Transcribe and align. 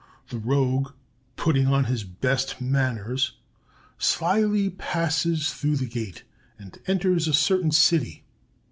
The 0.29 0.39
rogue, 0.39 0.93
putting 1.35 1.67
on 1.67 1.83
his 1.83 2.03
best 2.03 2.59
manners, 2.59 3.33
slyly 3.99 4.71
passes 4.71 5.53
through 5.53 5.75
the 5.75 5.85
gate, 5.85 6.23
and 6.57 6.75
enters 6.87 7.27
a 7.27 7.35
certain 7.35 7.69
city. 7.69 8.23